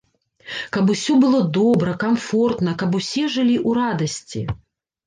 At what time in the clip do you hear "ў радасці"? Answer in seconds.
3.67-4.49